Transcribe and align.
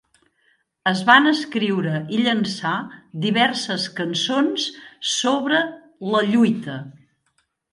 Es 0.91 1.01
van 1.09 1.31
escriure 1.31 1.99
i 2.15 2.21
llançar 2.23 2.73
diverses 3.27 3.87
cançons 4.01 4.67
sobre 5.13 5.61
la 6.15 6.25
lluita. 6.33 6.81